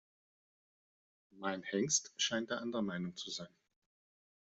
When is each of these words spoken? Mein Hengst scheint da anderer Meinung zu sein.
Mein 1.29 1.61
Hengst 1.61 2.11
scheint 2.19 2.49
da 2.49 2.57
anderer 2.57 2.81
Meinung 2.81 3.15
zu 3.15 3.29
sein. 3.29 3.53